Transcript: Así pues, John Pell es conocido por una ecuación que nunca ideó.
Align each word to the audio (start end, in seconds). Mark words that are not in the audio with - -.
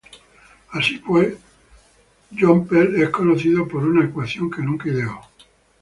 Así 0.71 0.97
pues, 0.97 1.35
John 2.35 2.65
Pell 2.65 2.95
es 3.03 3.09
conocido 3.09 3.67
por 3.67 3.83
una 3.85 4.03
ecuación 4.03 4.49
que 4.49 4.63
nunca 4.63 4.87
ideó. 4.89 5.21